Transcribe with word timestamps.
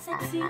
Sexy. 0.00 0.42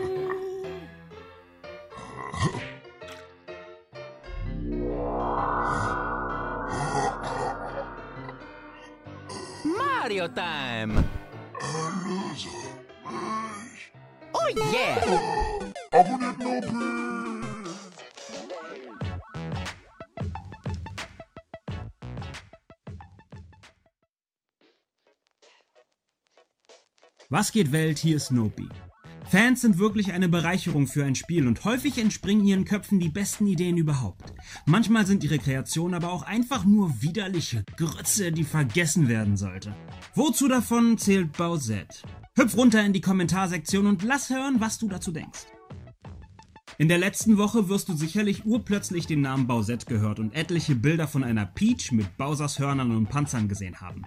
Mario 9.65 10.29
time! 10.29 11.05
Oh 14.33 14.49
yeah! 14.73 14.99
Abonniert 15.93 16.39
Nopi! 16.39 17.10
Was 27.33 27.53
geht 27.53 27.71
Welt, 27.71 28.01
hier 28.01 28.17
ist 28.17 28.27
Snoopy. 28.27 28.69
Fans 29.31 29.61
sind 29.61 29.79
wirklich 29.79 30.13
eine 30.13 30.29
Bereicherung 30.29 30.89
für 30.89 31.05
ein 31.05 31.15
Spiel 31.15 31.47
und 31.47 31.65
häufig 31.65 31.97
entspringen 31.99 32.45
ihren 32.45 32.65
Köpfen 32.65 32.99
die 32.99 33.09
besten 33.09 33.47
Ideen 33.47 33.77
überhaupt. 33.77 34.33
Manchmal 34.67 35.07
sind 35.07 35.23
ihre 35.23 35.39
Kreationen 35.39 35.95
aber 35.95 36.11
auch 36.11 36.25
einfach 36.25 36.65
nur 36.65 37.01
widerliche 37.03 37.65
Grütze, 37.77 38.33
die 38.33 38.43
vergessen 38.43 39.07
werden 39.07 39.37
sollte. 39.37 39.73
Wozu 40.17 40.49
davon 40.49 40.99
zählt 40.99 41.37
Bowsette? 41.37 41.99
Hüpf 42.37 42.57
runter 42.57 42.85
in 42.85 42.93
die 42.93 43.01
Kommentarsektion 43.01 43.87
und 43.87 44.03
lass 44.03 44.31
hören, 44.31 44.57
was 44.59 44.79
du 44.79 44.89
dazu 44.89 45.13
denkst. 45.13 45.47
In 46.79 46.89
der 46.89 46.99
letzten 46.99 47.39
Woche 47.39 47.69
wirst 47.69 47.89
du 47.91 47.95
sicherlich 47.95 48.45
urplötzlich 48.45 49.07
den 49.07 49.21
Namen 49.21 49.47
Bowsette 49.47 49.87
gehört 49.87 50.19
und 50.19 50.35
etliche 50.35 50.75
Bilder 50.75 51.07
von 51.07 51.23
einer 51.23 51.47
Peach 51.47 51.93
mit 51.93 52.17
Bowsers 52.17 52.59
Hörnern 52.59 52.91
und 52.97 53.09
Panzern 53.09 53.49
gesehen 53.49 53.81
haben. 53.81 54.03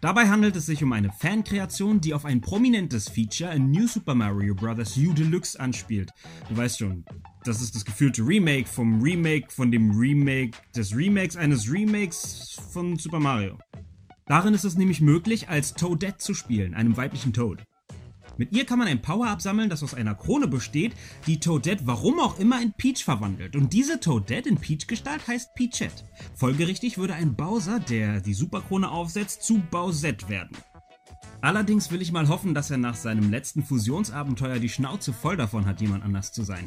Dabei 0.00 0.28
handelt 0.28 0.56
es 0.56 0.64
sich 0.64 0.82
um 0.82 0.94
eine 0.94 1.12
Fankreation, 1.12 2.00
die 2.00 2.14
auf 2.14 2.24
ein 2.24 2.40
prominentes 2.40 3.10
Feature 3.10 3.54
in 3.54 3.70
New 3.70 3.86
Super 3.86 4.14
Mario 4.14 4.54
Bros. 4.54 4.96
U 4.96 5.12
Deluxe 5.12 5.60
anspielt. 5.60 6.10
Du 6.48 6.56
weißt 6.56 6.78
schon, 6.78 7.04
das 7.44 7.60
ist 7.60 7.74
das 7.74 7.84
gefühlte 7.84 8.26
Remake 8.26 8.66
vom 8.66 9.02
Remake 9.02 9.50
von 9.50 9.70
dem 9.70 9.90
Remake 9.90 10.52
des 10.74 10.96
Remakes 10.96 11.36
eines 11.36 11.70
Remakes 11.70 12.58
von 12.72 12.96
Super 12.96 13.20
Mario. 13.20 13.58
Darin 14.24 14.54
ist 14.54 14.64
es 14.64 14.78
nämlich 14.78 15.02
möglich, 15.02 15.50
als 15.50 15.74
Toadette 15.74 16.16
zu 16.16 16.32
spielen, 16.32 16.72
einem 16.74 16.96
weiblichen 16.96 17.34
Toad. 17.34 17.62
Mit 18.40 18.52
ihr 18.52 18.64
kann 18.64 18.78
man 18.78 18.88
ein 18.88 19.02
Power-Up 19.02 19.42
sammeln, 19.42 19.68
das 19.68 19.82
aus 19.82 19.92
einer 19.92 20.14
Krone 20.14 20.48
besteht, 20.48 20.94
die 21.26 21.40
Toadette 21.40 21.86
warum 21.86 22.18
auch 22.20 22.38
immer 22.38 22.62
in 22.62 22.72
Peach 22.72 23.04
verwandelt. 23.04 23.54
Und 23.54 23.74
diese 23.74 24.00
Toadette 24.00 24.48
in 24.48 24.56
Peach-Gestalt 24.56 25.28
heißt 25.28 25.54
Peachette. 25.54 26.04
Folgerichtig 26.36 26.96
würde 26.96 27.12
ein 27.12 27.36
Bowser, 27.36 27.80
der 27.80 28.22
die 28.22 28.32
Superkrone 28.32 28.90
aufsetzt, 28.90 29.42
zu 29.42 29.58
Bowsette 29.70 30.30
werden. 30.30 30.56
Allerdings 31.42 31.90
will 31.90 32.00
ich 32.00 32.12
mal 32.12 32.28
hoffen, 32.28 32.54
dass 32.54 32.70
er 32.70 32.78
nach 32.78 32.94
seinem 32.94 33.30
letzten 33.30 33.62
Fusionsabenteuer 33.62 34.58
die 34.58 34.70
Schnauze 34.70 35.12
voll 35.12 35.36
davon 35.36 35.66
hat, 35.66 35.82
jemand 35.82 36.02
anders 36.02 36.32
zu 36.32 36.42
sein. 36.42 36.66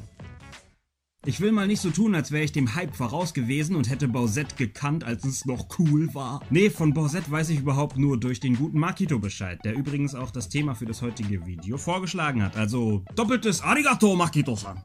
Ich 1.25 1.39
will 1.39 1.53
mal 1.53 1.67
nicht 1.67 1.79
so 1.79 1.89
tun, 1.89 2.15
als 2.15 2.31
wäre 2.31 2.43
ich 2.43 2.51
dem 2.51 2.75
Hype 2.75 2.93
voraus 2.93 3.33
gewesen 3.33 3.77
und 3.77 3.89
hätte 3.89 4.09
Bowsette 4.09 4.55
gekannt, 4.57 5.05
als 5.05 5.23
es 5.23 5.45
noch 5.45 5.67
cool 5.79 6.13
war. 6.13 6.41
Nee, 6.49 6.69
von 6.69 6.93
Bowsette 6.93 7.31
weiß 7.31 7.49
ich 7.51 7.59
überhaupt 7.59 7.97
nur 7.97 8.19
durch 8.19 8.41
den 8.41 8.57
guten 8.57 8.77
Makito 8.77 9.19
Bescheid, 9.19 9.57
der 9.63 9.73
übrigens 9.73 10.15
auch 10.15 10.31
das 10.31 10.49
Thema 10.49 10.75
für 10.75 10.85
das 10.85 11.01
heutige 11.01 11.45
Video 11.45 11.77
vorgeschlagen 11.77 12.43
hat. 12.43 12.57
Also 12.57 13.05
doppeltes 13.15 13.61
Arigato 13.61 14.13
Makito-san. 14.17 14.83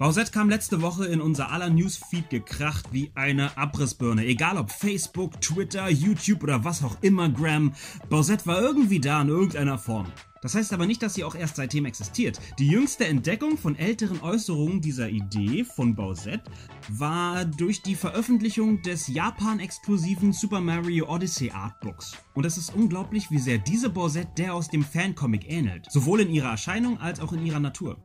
Bowsette 0.00 0.32
kam 0.32 0.48
letzte 0.48 0.80
Woche 0.80 1.04
in 1.04 1.20
unser 1.20 1.52
aller 1.52 1.68
Newsfeed 1.68 2.30
gekracht 2.30 2.86
wie 2.90 3.10
eine 3.14 3.54
Abrissbirne. 3.58 4.24
Egal 4.24 4.56
ob 4.56 4.70
Facebook, 4.70 5.38
Twitter, 5.42 5.90
YouTube 5.90 6.42
oder 6.42 6.64
was 6.64 6.82
auch 6.82 6.96
immer, 7.02 7.28
Gram. 7.28 7.74
Bowsette 8.08 8.46
war 8.46 8.62
irgendwie 8.62 8.98
da 8.98 9.20
in 9.20 9.28
irgendeiner 9.28 9.76
Form. 9.76 10.06
Das 10.40 10.54
heißt 10.54 10.72
aber 10.72 10.86
nicht, 10.86 11.02
dass 11.02 11.12
sie 11.12 11.22
auch 11.22 11.34
erst 11.34 11.56
seitdem 11.56 11.84
existiert. 11.84 12.40
Die 12.58 12.68
jüngste 12.68 13.04
Entdeckung 13.04 13.58
von 13.58 13.76
älteren 13.76 14.22
Äußerungen 14.22 14.80
dieser 14.80 15.10
Idee 15.10 15.64
von 15.64 15.94
Bowsette 15.94 16.50
war 16.88 17.44
durch 17.44 17.82
die 17.82 17.94
Veröffentlichung 17.94 18.80
des 18.80 19.06
Japan-exklusiven 19.06 20.32
Super 20.32 20.62
Mario 20.62 21.10
Odyssey 21.10 21.50
Artbooks. 21.50 22.16
Und 22.32 22.46
es 22.46 22.56
ist 22.56 22.74
unglaublich, 22.74 23.30
wie 23.30 23.38
sehr 23.38 23.58
diese 23.58 23.90
Bowsette 23.90 24.32
der 24.38 24.54
aus 24.54 24.68
dem 24.68 24.82
Fancomic 24.82 25.50
ähnelt. 25.50 25.92
Sowohl 25.92 26.20
in 26.20 26.30
ihrer 26.30 26.52
Erscheinung 26.52 26.98
als 26.98 27.20
auch 27.20 27.34
in 27.34 27.44
ihrer 27.44 27.60
Natur. 27.60 27.98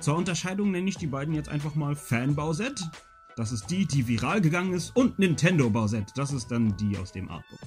Zur 0.00 0.16
Unterscheidung 0.16 0.72
nenne 0.72 0.88
ich 0.90 0.98
die 0.98 1.06
beiden 1.06 1.34
jetzt 1.34 1.48
einfach 1.48 1.74
mal 1.74 1.96
Fan-Bowsette. 1.96 2.84
Das 3.34 3.50
ist 3.50 3.66
die, 3.70 3.86
die 3.86 4.06
viral 4.06 4.42
gegangen 4.42 4.74
ist. 4.74 4.94
Und 4.94 5.18
Nintendo-Bowsette. 5.18 6.12
Das 6.14 6.32
ist 6.32 6.48
dann 6.48 6.76
die 6.76 6.98
aus 6.98 7.12
dem 7.12 7.30
Artbook. 7.30 7.58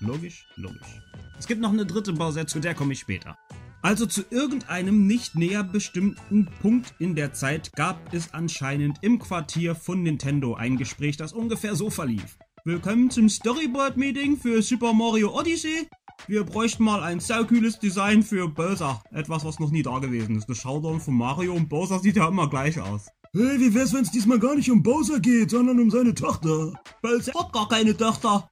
Logisch? 0.00 0.46
Logisch. 0.56 1.02
Es 1.38 1.46
gibt 1.46 1.60
noch 1.60 1.72
eine 1.72 1.84
dritte 1.84 2.14
Bowsette, 2.14 2.46
zu 2.46 2.60
der 2.60 2.74
komme 2.74 2.94
ich 2.94 3.00
später. 3.00 3.36
Also 3.82 4.06
zu 4.06 4.22
irgendeinem 4.30 5.06
nicht 5.06 5.34
näher 5.34 5.62
bestimmten 5.62 6.46
Punkt 6.62 6.94
in 6.98 7.14
der 7.14 7.34
Zeit 7.34 7.72
gab 7.74 8.14
es 8.14 8.32
anscheinend 8.32 8.98
im 9.02 9.18
Quartier 9.18 9.74
von 9.74 10.02
Nintendo 10.02 10.54
ein 10.54 10.78
Gespräch, 10.78 11.18
das 11.18 11.34
ungefähr 11.34 11.76
so 11.76 11.90
verlief. 11.90 12.38
Willkommen 12.64 13.10
zum 13.10 13.28
Storyboard-Meeting 13.28 14.38
für 14.38 14.62
Super 14.62 14.94
Mario 14.94 15.38
Odyssey. 15.38 15.86
Wir 16.26 16.42
bräuchten 16.44 16.84
mal 16.84 17.02
ein 17.02 17.20
saukühles 17.20 17.78
Design 17.78 18.22
für 18.22 18.48
Bowser. 18.48 19.02
Etwas, 19.10 19.44
was 19.44 19.58
noch 19.58 19.70
nie 19.70 19.82
da 19.82 19.98
gewesen 19.98 20.36
ist. 20.36 20.48
Das 20.48 20.56
Showdown 20.56 20.98
von 20.98 21.14
Mario 21.14 21.52
und 21.52 21.68
Bowser 21.68 21.98
sieht 21.98 22.16
ja 22.16 22.28
immer 22.28 22.48
gleich 22.48 22.80
aus. 22.80 23.08
Hey, 23.34 23.60
wie 23.60 23.74
wär's, 23.74 23.92
wenn's 23.92 24.10
diesmal 24.10 24.38
gar 24.38 24.54
nicht 24.54 24.70
um 24.70 24.82
Bowser 24.82 25.20
geht, 25.20 25.50
sondern 25.50 25.78
um 25.80 25.90
seine 25.90 26.14
Tochter? 26.14 26.72
Bowser 27.02 27.32
hat 27.38 27.52
gar 27.52 27.68
keine 27.68 27.94
Tochter. 27.94 28.48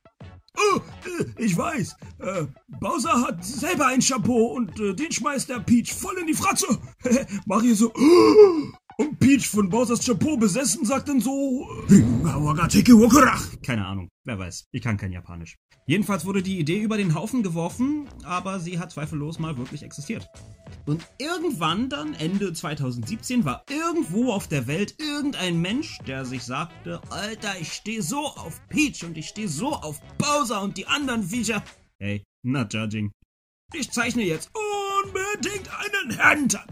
Oh, 0.55 0.81
äh, 1.07 1.25
ich 1.43 1.57
weiß. 1.57 1.97
Äh, 2.19 2.47
Bowser 2.79 3.23
hat 3.23 3.43
selber 3.43 3.87
ein 3.87 4.01
Chapeau 4.01 4.53
und 4.55 4.79
äh, 4.79 4.95
den 4.95 5.11
schmeißt 5.11 5.49
der 5.49 5.61
Peach 5.61 5.95
voll 5.95 6.19
in 6.19 6.27
die 6.27 6.35
Fratze. 6.35 6.67
Mario 7.47 7.75
so. 7.75 7.91
Und 8.99 9.19
Peach 9.19 9.49
von 9.49 9.71
Bowsers 9.71 10.05
Chapeau 10.05 10.37
besessen 10.37 10.85
sagt 10.85 11.09
dann 11.09 11.21
so. 11.21 11.67
Keine 13.65 13.87
Ahnung, 13.87 14.11
wer 14.25 14.39
weiß. 14.39 14.69
Ich 14.73 14.83
kann 14.83 14.97
kein 14.97 15.13
Japanisch. 15.13 15.59
Jedenfalls 15.87 16.25
wurde 16.25 16.43
die 16.43 16.59
Idee 16.59 16.81
über 16.81 16.97
den 16.97 17.15
Haufen 17.15 17.43
geworfen, 17.43 18.09
aber 18.23 18.61
sie 18.61 18.79
hat 18.79 18.93
zweifellos 18.93 19.39
mal 19.39 19.57
wirklich 19.59 19.83
existiert. 19.83 20.29
Und 20.87 21.07
irgendwann 21.19 21.89
dann, 21.89 22.15
Ende 22.15 22.53
2017, 22.53 23.45
war 23.45 23.65
irgendwo 23.69 24.33
auf 24.33 24.49
der 24.49 24.67
Welt 24.67 24.95
irgendein 24.99 25.61
Mensch, 25.61 25.99
der 26.07 26.25
sich 26.25 26.45
sagte, 26.45 27.01
Alter, 27.11 27.61
ich 27.61 27.73
stehe 27.73 28.03
so 28.03 28.27
auf 28.27 28.61
Peach 28.69 29.05
und 29.05 29.19
ich 29.19 29.29
stehe 29.29 29.49
so 29.49 29.75
auf 29.75 30.01
Bowser 30.19 30.63
und 30.63 30.77
die 30.77 30.87
anderen 30.87 31.25
Viecher. 31.25 31.63
Hey, 31.99 32.25
not 32.43 32.73
judging. 32.73 33.13
Ich 33.75 33.91
zeichne 33.91 34.23
jetzt 34.23 34.51
unbedingt 35.05 35.69
einen 35.79 36.19
Händler. 36.19 36.67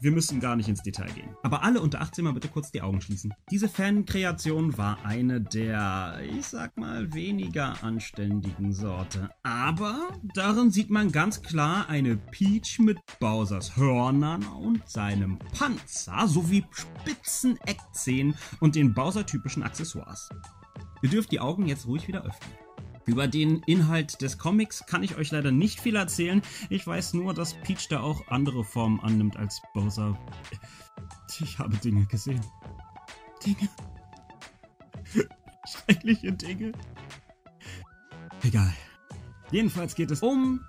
Wir 0.00 0.12
müssen 0.12 0.40
gar 0.40 0.56
nicht 0.56 0.68
ins 0.68 0.82
Detail 0.82 1.10
gehen. 1.12 1.36
Aber 1.42 1.62
alle 1.62 1.80
unter 1.80 2.00
18 2.00 2.24
mal 2.24 2.32
bitte 2.32 2.48
kurz 2.48 2.70
die 2.70 2.82
Augen 2.82 3.00
schließen. 3.00 3.32
Diese 3.50 3.68
Fankreation 3.68 4.76
war 4.76 4.98
eine 5.04 5.40
der, 5.40 6.20
ich 6.36 6.46
sag 6.46 6.76
mal, 6.76 7.12
weniger 7.14 7.82
anständigen 7.82 8.72
Sorte. 8.72 9.30
Aber 9.42 10.08
darin 10.34 10.70
sieht 10.70 10.90
man 10.90 11.12
ganz 11.12 11.42
klar 11.42 11.88
eine 11.88 12.16
Peach 12.16 12.78
mit 12.78 12.98
Bowsers 13.20 13.76
Hörnern 13.76 14.44
und 14.44 14.88
seinem 14.88 15.38
Panzer 15.38 16.28
sowie 16.28 16.64
spitzen 16.70 17.58
Eckzähnen 17.66 18.34
und 18.60 18.74
den 18.74 18.92
Bowser-typischen 18.92 19.62
Accessoires. 19.62 20.28
Ihr 21.02 21.10
dürft 21.10 21.32
die 21.32 21.40
Augen 21.40 21.66
jetzt 21.66 21.86
ruhig 21.86 22.08
wieder 22.08 22.24
öffnen. 22.24 22.65
Über 23.06 23.28
den 23.28 23.62
Inhalt 23.66 24.20
des 24.20 24.36
Comics 24.36 24.84
kann 24.86 25.04
ich 25.04 25.16
euch 25.16 25.30
leider 25.30 25.52
nicht 25.52 25.80
viel 25.80 25.94
erzählen. 25.94 26.42
Ich 26.70 26.84
weiß 26.84 27.14
nur, 27.14 27.34
dass 27.34 27.54
Peach 27.54 27.88
da 27.88 28.00
auch 28.00 28.26
andere 28.26 28.64
Formen 28.64 28.98
annimmt 29.00 29.36
als 29.36 29.62
Bowser. 29.72 30.18
Ich 31.40 31.58
habe 31.60 31.76
Dinge 31.76 32.04
gesehen. 32.06 32.44
Dinge. 33.44 33.68
Schreckliche 35.68 36.32
Dinge. 36.32 36.72
Egal. 38.42 38.74
Jedenfalls 39.52 39.94
geht 39.94 40.10
es 40.10 40.22
um 40.22 40.60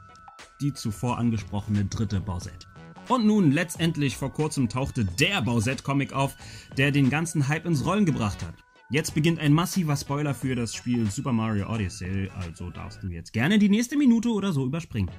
die 0.62 0.74
zuvor 0.74 1.18
angesprochene 1.18 1.86
dritte 1.86 2.20
Bowsette. 2.20 2.68
Und 3.08 3.26
nun, 3.26 3.52
letztendlich 3.52 4.18
vor 4.18 4.32
kurzem 4.32 4.70
tauchte 4.70 5.06
der 5.06 5.42
Bowsette-Comic 5.42 6.14
auf, 6.14 6.36
der 6.78 6.92
den 6.92 7.10
ganzen 7.10 7.48
Hype 7.48 7.66
ins 7.66 7.86
Rollen 7.86 8.06
gebracht 8.06 8.44
hat. 8.44 8.67
Jetzt 8.90 9.14
beginnt 9.14 9.40
ein 9.40 9.52
massiver 9.52 9.98
Spoiler 9.98 10.34
für 10.34 10.56
das 10.56 10.74
Spiel 10.74 11.12
Super 11.12 11.34
Mario 11.34 11.70
Odyssey, 11.70 12.30
also 12.34 12.70
darfst 12.70 13.04
du 13.04 13.08
jetzt 13.10 13.34
gerne 13.34 13.60
die 13.60 13.68
nächste 13.68 13.98
Minute 13.98 14.30
oder 14.30 14.54
so 14.54 14.66
überspringen. 14.66 15.12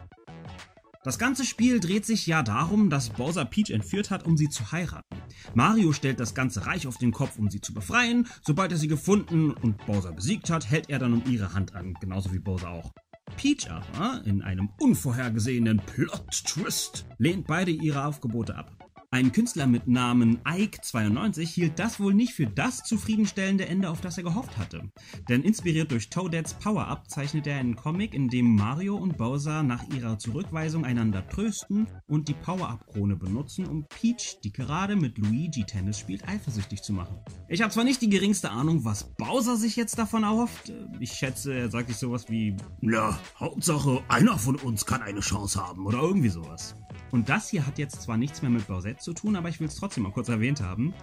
Das 1.05 1.19
ganze 1.19 1.45
Spiel 1.45 1.79
dreht 1.79 2.07
sich 2.07 2.27
ja 2.27 2.43
darum, 2.43 2.89
dass 2.89 3.11
Bowser 3.11 3.45
Peach 3.45 3.69
entführt 3.71 4.11
hat, 4.11 4.25
um 4.25 4.39
sie 4.39 4.49
zu 4.49 4.73
heiraten. 4.73 5.17
Mario 5.55 5.93
stellt 5.93 6.19
das 6.19 6.35
ganze 6.35 6.67
Reich 6.67 6.87
auf 6.87 6.97
den 6.97 7.13
Kopf, 7.13 7.39
um 7.39 7.51
sie 7.51 7.61
zu 7.61 7.75
befreien. 7.75 8.27
Sobald 8.43 8.73
er 8.73 8.79
sie 8.79 8.89
gefunden 8.89 9.51
und 9.51 9.77
Bowser 9.85 10.13
besiegt 10.13 10.49
hat, 10.49 10.71
hält 10.71 10.89
er 10.89 10.99
dann 10.99 11.13
um 11.13 11.23
ihre 11.31 11.53
Hand 11.53 11.75
an, 11.75 11.93
genauso 12.01 12.33
wie 12.33 12.39
Bowser 12.39 12.71
auch. 12.71 12.95
Peach 13.37 13.71
aber, 13.71 14.23
in 14.25 14.41
einem 14.41 14.71
unvorhergesehenen 14.81 15.77
Plot-Twist, 15.77 17.07
lehnt 17.19 17.47
beide 17.47 17.71
ihre 17.71 18.07
Aufgebote 18.07 18.57
ab. 18.57 18.88
Ein 19.11 19.33
Künstler 19.33 19.67
mit 19.67 19.89
Namen 19.89 20.39
Ike92 20.45 21.47
hielt 21.47 21.79
das 21.79 21.99
wohl 21.99 22.13
nicht 22.13 22.35
für 22.35 22.47
das 22.47 22.85
zufriedenstellende 22.85 23.65
Ende, 23.65 23.89
auf 23.89 24.03
das 24.03 24.19
er 24.19 24.25
gehofft 24.25 24.59
hatte. 24.59 24.83
Denn 25.31 25.45
inspiriert 25.45 25.91
durch 25.91 26.11
Toadettes 26.11 26.53
Power-Up 26.53 27.09
zeichnet 27.09 27.47
er 27.47 27.57
einen 27.57 27.75
Comic, 27.75 28.13
in 28.13 28.29
dem 28.29 28.55
Mario 28.55 28.97
und 28.97 29.17
Bowser 29.17 29.63
nach 29.63 29.83
ihrer 29.95 30.19
Zurückweisung 30.19 30.85
einander 30.85 31.27
trösten 31.27 31.87
und 32.07 32.29
die 32.29 32.35
Power-Up-Krone 32.35 33.17
benutzen, 33.17 33.67
um 33.67 33.87
Peach, 33.89 34.41
die 34.45 34.53
gerade 34.53 34.95
mit 34.95 35.17
Luigi 35.17 35.65
Tennis 35.65 35.99
spielt, 35.99 36.29
eifersüchtig 36.29 36.83
zu 36.83 36.93
machen. 36.93 37.19
Ich 37.49 37.63
habe 37.63 37.73
zwar 37.73 37.85
nicht 37.85 38.03
die 38.03 38.11
geringste 38.11 38.51
Ahnung, 38.51 38.85
was 38.85 39.15
Bowser 39.15 39.57
sich 39.57 39.75
jetzt 39.77 39.99
davon 39.99 40.23
erhofft. 40.23 40.71
Ich 41.01 41.13
schätze, 41.13 41.55
er 41.55 41.71
sagt 41.71 41.89
sich 41.89 41.97
sowas 41.97 42.27
wie, 42.29 42.55
Ja, 42.83 43.19
Hauptsache, 43.41 44.03
einer 44.09 44.37
von 44.37 44.57
uns 44.57 44.85
kann 44.85 45.01
eine 45.01 45.21
Chance 45.21 45.67
haben 45.67 45.87
oder 45.87 45.99
irgendwie 45.99 46.29
sowas. 46.29 46.77
Und 47.11 47.29
das 47.29 47.49
hier 47.49 47.67
hat 47.67 47.79
jetzt 47.79 48.03
zwar 48.03 48.17
nichts 48.17 48.43
mehr 48.43 48.51
mit 48.51 48.67
Bowsette 48.67 49.01
zu 49.01 49.13
tun, 49.13 49.37
aber 49.37 49.49
ich 49.49 49.61
will 49.61 49.69
es 49.69 49.77
trotzdem 49.77 50.05
mal 50.05 50.13
kurz 50.13 50.29
erwähnt 50.29 50.61
haben. 50.61 50.95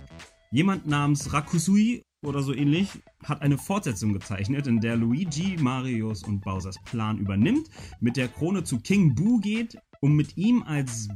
Jemand 0.51 0.85
namens 0.85 1.33
Rakusui 1.33 2.03
oder 2.23 2.41
so 2.41 2.53
ähnlich 2.53 2.89
hat 3.23 3.41
eine 3.41 3.57
Fortsetzung 3.57 4.13
gezeichnet, 4.13 4.67
in 4.67 4.79
der 4.79 4.95
Luigi, 4.95 5.57
Marios 5.59 6.23
und 6.23 6.41
Bowsers 6.41 6.77
Plan 6.85 7.17
übernimmt, 7.17 7.69
mit 7.99 8.17
der 8.17 8.27
Krone 8.27 8.63
zu 8.63 8.79
King 8.79 9.15
Boo 9.15 9.39
geht, 9.39 9.77
um 10.01 10.15
mit 10.15 10.37
ihm 10.37 10.63
als 10.63 11.07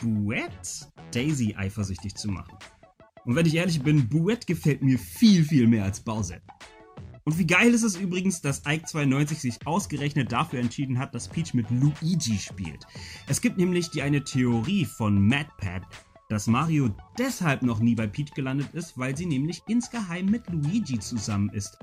Buett 0.00 0.88
Daisy 1.12 1.54
eifersüchtig 1.56 2.14
zu 2.14 2.28
machen. 2.28 2.56
Und 3.24 3.36
wenn 3.36 3.46
ich 3.46 3.56
ehrlich 3.56 3.82
bin, 3.82 4.08
Buett 4.08 4.46
gefällt 4.46 4.82
mir 4.82 4.98
viel, 4.98 5.44
viel 5.44 5.66
mehr 5.66 5.84
als 5.84 6.00
Bowsette. 6.00 6.42
Und 7.28 7.38
wie 7.38 7.46
geil 7.46 7.74
ist 7.74 7.82
es 7.82 7.94
übrigens, 7.94 8.40
dass 8.40 8.64
Ike92 8.64 9.34
sich 9.34 9.66
ausgerechnet 9.66 10.32
dafür 10.32 10.60
entschieden 10.60 10.98
hat, 10.98 11.14
dass 11.14 11.28
Peach 11.28 11.52
mit 11.52 11.66
Luigi 11.70 12.38
spielt. 12.38 12.86
Es 13.26 13.42
gibt 13.42 13.58
nämlich 13.58 13.90
die 13.90 14.00
eine 14.00 14.24
Theorie 14.24 14.86
von 14.86 15.28
MadPad, 15.28 15.82
dass 16.30 16.46
Mario 16.46 16.88
deshalb 17.18 17.60
noch 17.60 17.80
nie 17.80 17.94
bei 17.94 18.06
Peach 18.06 18.32
gelandet 18.34 18.72
ist, 18.72 18.96
weil 18.96 19.14
sie 19.14 19.26
nämlich 19.26 19.62
insgeheim 19.66 20.24
mit 20.24 20.48
Luigi 20.48 21.00
zusammen 21.00 21.50
ist 21.50 21.76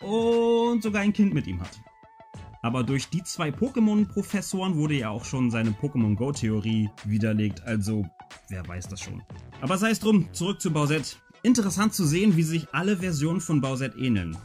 und 0.00 0.82
sogar 0.82 1.02
ein 1.02 1.12
Kind 1.12 1.32
mit 1.32 1.46
ihm 1.46 1.60
hat. 1.60 1.80
Aber 2.62 2.82
durch 2.82 3.08
die 3.08 3.22
zwei 3.22 3.50
Pokémon-Professoren 3.50 4.74
wurde 4.74 4.94
ja 4.94 5.10
auch 5.10 5.24
schon 5.24 5.52
seine 5.52 5.70
Pokémon 5.70 6.16
Go-Theorie 6.16 6.90
widerlegt, 7.04 7.62
also 7.62 8.04
wer 8.48 8.66
weiß 8.66 8.88
das 8.88 9.02
schon. 9.02 9.22
Aber 9.60 9.78
sei 9.78 9.90
es 9.90 10.00
drum, 10.00 10.26
zurück 10.32 10.60
zu 10.60 10.72
Bowsette. 10.72 11.18
Interessant 11.44 11.94
zu 11.94 12.04
sehen, 12.04 12.36
wie 12.36 12.42
sich 12.42 12.66
alle 12.74 12.96
Versionen 12.96 13.40
von 13.40 13.60
Bowsette 13.60 13.96
ähneln. 13.96 14.36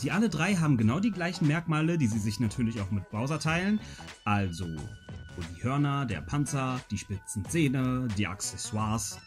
Sie 0.00 0.10
alle 0.10 0.30
drei 0.30 0.56
haben 0.56 0.78
genau 0.78 0.98
die 0.98 1.10
gleichen 1.10 1.46
Merkmale, 1.46 1.98
die 1.98 2.06
sie 2.06 2.18
sich 2.18 2.40
natürlich 2.40 2.80
auch 2.80 2.90
mit 2.90 3.10
Bowser 3.10 3.38
teilen. 3.38 3.80
Also 4.24 4.64
die 4.66 5.62
Hörner, 5.62 6.06
der 6.06 6.22
Panzer, 6.22 6.80
die 6.90 6.96
spitzen 6.96 7.44
Zähne, 7.44 8.08
die 8.16 8.26
Accessoires. 8.26 9.18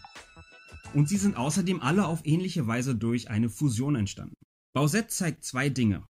Und 0.95 1.07
sie 1.07 1.17
sind 1.17 1.37
außerdem 1.37 1.79
alle 1.79 2.07
auf 2.07 2.21
ähnliche 2.23 2.65
Weise 2.65 2.95
durch 2.95 3.29
eine 3.29 3.49
Fusion 3.49 3.95
entstanden. 3.95 4.35
Bowsette 4.73 5.09
zeigt 5.09 5.43
zwei 5.43 5.69
Dinge. 5.69 6.07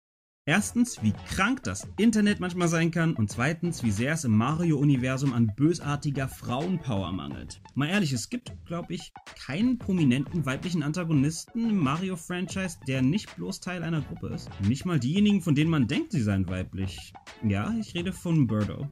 Erstens, 0.48 1.04
wie 1.04 1.12
krank 1.28 1.64
das 1.64 1.86
Internet 1.98 2.40
manchmal 2.40 2.70
sein 2.70 2.90
kann 2.90 3.16
und 3.16 3.30
zweitens, 3.30 3.84
wie 3.84 3.92
sehr 3.92 4.14
es 4.14 4.24
im 4.24 4.38
Mario-Universum 4.38 5.34
an 5.34 5.52
bösartiger 5.58 6.30
Frauenpower 6.30 7.12
mangelt. 7.12 7.62
Mal 7.76 7.90
ehrlich, 7.90 8.14
es 8.14 8.30
gibt, 8.30 8.54
glaube 8.66 8.94
ich, 8.94 9.12
keinen 9.46 9.78
prominenten 9.78 10.46
weiblichen 10.46 10.84
Antagonisten 10.84 11.70
im 11.70 11.80
Mario-Franchise, 11.80 12.78
der 12.88 13.02
nicht 13.02 13.36
bloß 13.36 13.60
Teil 13.60 13.84
einer 13.84 14.00
Gruppe 14.00 14.30
ist. 14.30 14.50
Nicht 14.62 14.86
mal 14.86 15.02
diejenigen, 15.02 15.42
von 15.42 15.54
denen 15.54 15.70
man 15.70 15.88
denkt, 15.88 16.14
sie 16.14 16.24
seien 16.24 16.48
weiblich. 16.48 17.12
Ja, 17.44 17.76
ich 17.78 17.94
rede 17.94 18.14
von 18.14 18.48
Birdo. 18.48 18.88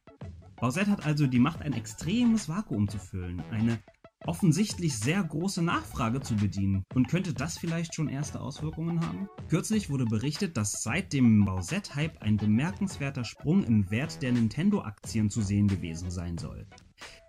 Bowsette 0.57 0.92
hat 0.92 1.06
also 1.06 1.25
die 1.25 1.40
Macht, 1.40 1.62
ein 1.62 1.72
extremes 1.72 2.50
Vakuum 2.50 2.90
zu 2.90 3.00
füllen, 3.00 3.42
eine 3.52 3.80
offensichtlich 4.25 4.97
sehr 4.97 5.23
große 5.23 5.62
Nachfrage 5.62 6.21
zu 6.21 6.35
bedienen. 6.35 6.83
Und 6.94 7.07
könnte 7.07 7.33
das 7.33 7.57
vielleicht 7.57 7.95
schon 7.95 8.07
erste 8.07 8.39
Auswirkungen 8.39 9.01
haben? 9.01 9.29
Kürzlich 9.50 9.89
wurde 9.89 10.06
berichtet, 10.06 10.57
dass 10.57 10.83
seit 10.83 11.13
dem 11.13 11.45
Bowsette-Hype 11.45 12.21
ein 12.21 12.38
bemerkenswerter 12.38 13.23
Sprung 13.23 13.63
im 13.63 13.89
Wert 13.91 14.21
der 14.21 14.31
Nintendo-Aktien 14.31 15.29
zu 15.29 15.41
sehen 15.41 15.67
gewesen 15.67 16.12
sein 16.12 16.38
soll. 16.38 16.67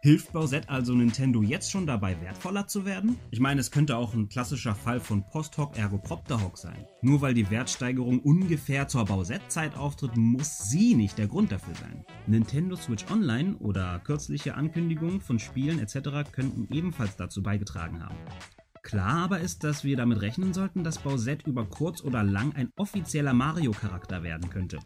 Hilft 0.06 0.32
Bowsette 0.32 0.68
also 0.68 0.94
Nintendo 0.94 1.42
jetzt 1.42 1.68
schon 1.68 1.84
dabei, 1.84 2.16
wertvoller 2.20 2.68
zu 2.68 2.84
werden? 2.84 3.18
Ich 3.32 3.40
meine, 3.40 3.60
es 3.60 3.72
könnte 3.72 3.96
auch 3.96 4.14
ein 4.14 4.28
klassischer 4.28 4.76
Fall 4.76 5.00
von 5.00 5.28
Post-Hoc 5.28 5.76
ergo 5.76 5.98
Propter 5.98 6.40
Hoc 6.40 6.58
sein. 6.58 6.86
Nur 7.02 7.22
weil 7.22 7.34
die 7.34 7.50
Wertsteigerung 7.50 8.20
ungefähr 8.20 8.86
zur 8.86 9.04
Bowsette-Zeit 9.04 9.76
auftritt, 9.76 10.16
muss 10.16 10.70
sie 10.70 10.94
nicht 10.94 11.18
der 11.18 11.26
Grund 11.26 11.50
dafür 11.50 11.74
sein. 11.74 12.04
Nintendo 12.28 12.76
Switch 12.76 13.04
Online 13.10 13.56
oder 13.56 13.98
kürzliche 13.98 14.54
Ankündigungen 14.54 15.20
von 15.20 15.40
Spielen 15.40 15.80
etc. 15.80 16.30
könnten 16.30 16.72
ebenfalls 16.72 17.16
dazu 17.16 17.42
beigetragen 17.42 18.00
haben. 18.04 18.14
Klar 18.84 19.24
aber 19.24 19.40
ist, 19.40 19.64
dass 19.64 19.82
wir 19.82 19.96
damit 19.96 20.20
rechnen 20.20 20.54
sollten, 20.54 20.84
dass 20.84 20.98
Bowsette 20.98 21.50
über 21.50 21.64
kurz 21.64 22.00
oder 22.04 22.22
lang 22.22 22.54
ein 22.54 22.70
offizieller 22.76 23.32
Mario-Charakter 23.32 24.22
werden 24.22 24.50
könnte. 24.50 24.78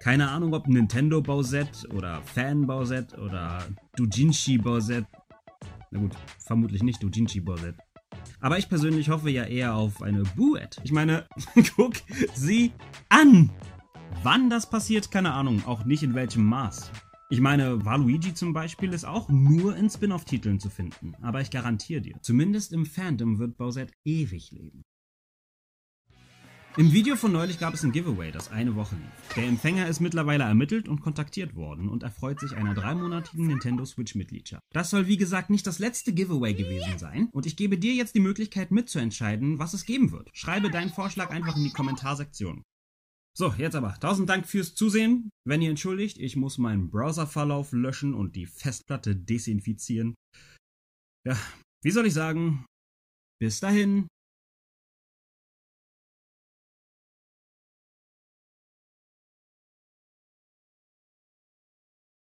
Keine 0.00 0.28
Ahnung, 0.30 0.54
ob 0.54 0.68
Nintendo 0.68 1.20
Bowsette 1.20 1.88
oder 1.94 2.22
Fan 2.22 2.66
Bowsette 2.66 3.16
oder 3.18 3.64
Dujinshi 3.96 4.58
Bowsette. 4.58 5.06
Na 5.90 5.98
gut, 5.98 6.12
vermutlich 6.38 6.82
nicht 6.82 7.02
Dujinshi 7.02 7.40
Bowsette. 7.40 7.78
Aber 8.40 8.58
ich 8.58 8.68
persönlich 8.68 9.10
hoffe 9.10 9.30
ja 9.30 9.44
eher 9.44 9.74
auf 9.74 10.02
eine 10.02 10.22
Buet. 10.36 10.80
Ich 10.84 10.92
meine, 10.92 11.26
guck 11.76 11.94
sie 12.34 12.72
an! 13.08 13.50
Wann 14.22 14.50
das 14.50 14.68
passiert, 14.68 15.10
keine 15.10 15.32
Ahnung, 15.32 15.64
auch 15.66 15.84
nicht 15.84 16.02
in 16.02 16.14
welchem 16.14 16.44
Maß. 16.44 16.90
Ich 17.30 17.40
meine, 17.40 17.84
Waluigi 17.84 18.32
zum 18.34 18.52
Beispiel 18.52 18.92
ist 18.92 19.04
auch 19.04 19.28
nur 19.28 19.76
in 19.76 19.90
Spin-off-Titeln 19.90 20.60
zu 20.60 20.70
finden, 20.70 21.14
aber 21.20 21.40
ich 21.40 21.50
garantiere 21.50 22.00
dir, 22.00 22.16
zumindest 22.22 22.72
im 22.72 22.86
Fandom 22.86 23.38
wird 23.38 23.56
Bowsette 23.58 23.92
ewig 24.04 24.50
leben. 24.50 24.82
Im 26.78 26.92
Video 26.92 27.16
von 27.16 27.32
neulich 27.32 27.58
gab 27.58 27.74
es 27.74 27.82
ein 27.82 27.90
Giveaway, 27.90 28.30
das 28.30 28.52
eine 28.52 28.76
Woche 28.76 28.94
lief. 28.94 29.34
Der 29.34 29.48
Empfänger 29.48 29.88
ist 29.88 29.98
mittlerweile 29.98 30.44
ermittelt 30.44 30.88
und 30.88 31.00
kontaktiert 31.00 31.56
worden 31.56 31.88
und 31.88 32.04
erfreut 32.04 32.38
sich 32.38 32.52
einer 32.52 32.72
dreimonatigen 32.72 33.48
Nintendo 33.48 33.84
Switch-Mitgliedschaft. 33.84 34.62
Das 34.72 34.90
soll 34.90 35.08
wie 35.08 35.16
gesagt 35.16 35.50
nicht 35.50 35.66
das 35.66 35.80
letzte 35.80 36.14
Giveaway 36.14 36.54
gewesen 36.54 36.96
sein 36.96 37.30
und 37.32 37.46
ich 37.46 37.56
gebe 37.56 37.78
dir 37.78 37.94
jetzt 37.94 38.14
die 38.14 38.20
Möglichkeit 38.20 38.70
mitzuentscheiden, 38.70 39.58
was 39.58 39.74
es 39.74 39.86
geben 39.86 40.12
wird. 40.12 40.30
Schreibe 40.34 40.70
deinen 40.70 40.90
Vorschlag 40.90 41.30
einfach 41.30 41.56
in 41.56 41.64
die 41.64 41.72
Kommentarsektion. 41.72 42.62
So, 43.36 43.52
jetzt 43.58 43.74
aber. 43.74 43.98
Tausend 43.98 44.28
Dank 44.28 44.46
fürs 44.46 44.76
Zusehen. 44.76 45.30
Wenn 45.44 45.62
ihr 45.62 45.70
entschuldigt, 45.70 46.18
ich 46.18 46.36
muss 46.36 46.58
meinen 46.58 46.90
Browserverlauf 46.90 47.72
löschen 47.72 48.14
und 48.14 48.36
die 48.36 48.46
Festplatte 48.46 49.16
desinfizieren. 49.16 50.14
Ja, 51.26 51.36
wie 51.82 51.90
soll 51.90 52.06
ich 52.06 52.14
sagen? 52.14 52.66
Bis 53.40 53.58
dahin. 53.58 54.06